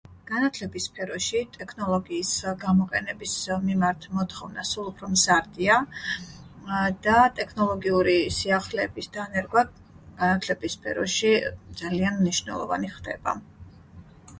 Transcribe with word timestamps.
განათლების 0.29 0.85
სფეროში 0.89 1.41
ტექნოლოგიის 1.57 2.29
გამოყენების 2.63 3.35
მიმართ 3.65 4.07
მოთხოვნა 4.15 4.63
სულ 4.69 4.87
უფრო 4.93 5.09
მზარდია 5.11 5.77
და 7.09 7.19
ტექნოლოგიური 7.41 8.17
სიახლეების 8.39 9.11
დანერგვა 9.21 9.65
განათლების 10.23 10.79
სფეროში 10.81 11.35
ძალიან 11.85 12.19
მნიშვნელოვანი 12.25 12.93
ხდება 12.99 13.37